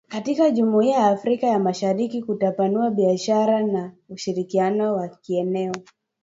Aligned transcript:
katika 0.07 0.51
jumuia 0.51 0.97
ya 0.99 1.07
Afrika 1.07 1.47
ya 1.47 1.59
mashariki 1.59 2.23
kutapanua 2.23 2.91
biashara 2.91 3.63
na 3.63 3.93
ushirikiano 4.09 4.93
wa 4.95 5.07
kieneo 5.07 5.73